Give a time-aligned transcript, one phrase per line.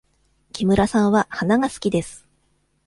[0.53, 2.27] 木村さんは花が好きです。